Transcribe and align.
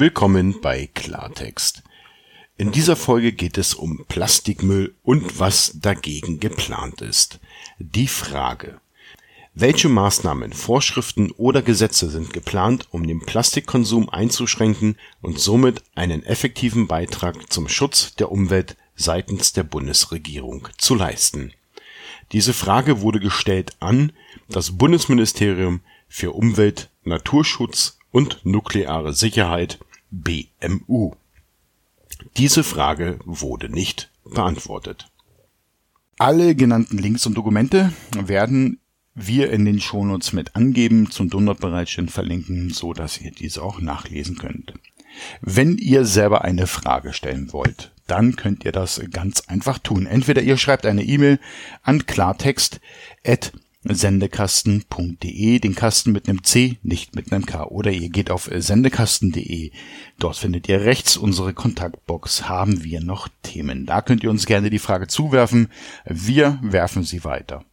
Willkommen 0.00 0.60
bei 0.60 0.88
Klartext. 0.94 1.82
In 2.56 2.70
dieser 2.70 2.94
Folge 2.94 3.32
geht 3.32 3.58
es 3.58 3.74
um 3.74 4.04
Plastikmüll 4.06 4.94
und 5.02 5.40
was 5.40 5.72
dagegen 5.74 6.38
geplant 6.38 7.00
ist. 7.00 7.40
Die 7.80 8.06
Frage. 8.06 8.80
Welche 9.54 9.88
Maßnahmen, 9.88 10.52
Vorschriften 10.52 11.32
oder 11.32 11.62
Gesetze 11.62 12.08
sind 12.10 12.32
geplant, 12.32 12.86
um 12.92 13.08
den 13.08 13.18
Plastikkonsum 13.18 14.08
einzuschränken 14.08 14.96
und 15.20 15.40
somit 15.40 15.82
einen 15.96 16.22
effektiven 16.22 16.86
Beitrag 16.86 17.52
zum 17.52 17.68
Schutz 17.68 18.14
der 18.14 18.30
Umwelt 18.30 18.76
seitens 18.94 19.52
der 19.52 19.64
Bundesregierung 19.64 20.68
zu 20.78 20.94
leisten? 20.94 21.52
Diese 22.30 22.54
Frage 22.54 23.00
wurde 23.00 23.18
gestellt 23.18 23.72
an 23.80 24.12
das 24.48 24.78
Bundesministerium 24.78 25.80
für 26.06 26.30
Umwelt, 26.30 26.88
Naturschutz 27.02 27.98
und 28.12 28.44
nukleare 28.44 29.12
Sicherheit 29.12 29.80
BMU. 30.10 31.12
Diese 32.36 32.64
Frage 32.64 33.18
wurde 33.24 33.68
nicht 33.68 34.10
beantwortet. 34.24 35.10
Alle 36.18 36.54
genannten 36.54 36.98
Links 36.98 37.26
und 37.26 37.34
Dokumente 37.34 37.92
werden 38.12 38.80
wir 39.14 39.50
in 39.50 39.64
den 39.64 39.80
Shownotes 39.80 40.32
mit 40.32 40.56
angeben, 40.56 41.10
zum 41.10 41.30
Download-Bereitstellen 41.30 42.08
verlinken, 42.08 42.70
so 42.70 42.92
dass 42.92 43.20
ihr 43.20 43.30
diese 43.30 43.62
auch 43.62 43.80
nachlesen 43.80 44.38
könnt. 44.38 44.74
Wenn 45.40 45.78
ihr 45.78 46.04
selber 46.04 46.42
eine 46.44 46.66
Frage 46.66 47.12
stellen 47.12 47.52
wollt, 47.52 47.92
dann 48.06 48.36
könnt 48.36 48.64
ihr 48.64 48.72
das 48.72 49.00
ganz 49.10 49.42
einfach 49.42 49.78
tun. 49.78 50.06
Entweder 50.06 50.42
ihr 50.42 50.56
schreibt 50.56 50.86
eine 50.86 51.02
E-Mail 51.02 51.38
an 51.82 52.06
klartext@ 52.06 52.80
sendekasten.de, 53.84 55.58
den 55.60 55.74
Kasten 55.74 56.12
mit 56.12 56.28
einem 56.28 56.42
C, 56.42 56.78
nicht 56.82 57.14
mit 57.14 57.32
einem 57.32 57.46
K. 57.46 57.64
Oder 57.64 57.92
ihr 57.92 58.10
geht 58.10 58.30
auf 58.30 58.50
sendekasten.de. 58.52 59.70
Dort 60.18 60.36
findet 60.36 60.68
ihr 60.68 60.80
rechts 60.82 61.16
unsere 61.16 61.54
Kontaktbox. 61.54 62.48
Haben 62.48 62.82
wir 62.82 63.00
noch 63.00 63.28
Themen? 63.42 63.86
Da 63.86 64.02
könnt 64.02 64.24
ihr 64.24 64.30
uns 64.30 64.46
gerne 64.46 64.70
die 64.70 64.78
Frage 64.78 65.06
zuwerfen. 65.06 65.68
Wir 66.04 66.58
werfen 66.62 67.04
sie 67.04 67.24
weiter. 67.24 67.64